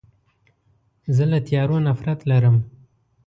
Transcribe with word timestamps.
زه 1.15 1.23
له 1.31 1.39
تیارو 1.47 1.77
نفرت 1.87 2.19
لرم. 2.29 2.55